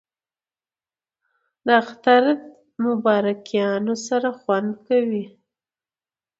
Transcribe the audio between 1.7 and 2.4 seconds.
اختر